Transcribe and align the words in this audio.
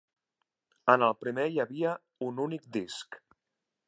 En 0.93 1.05
el 1.07 1.13
primer 1.25 1.45
hi 1.55 1.61
havia 1.65 1.91
un 2.31 2.41
únic 2.47 2.65
disc. 2.79 3.21